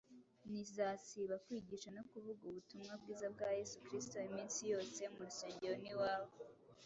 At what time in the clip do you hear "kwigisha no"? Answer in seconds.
1.45-2.03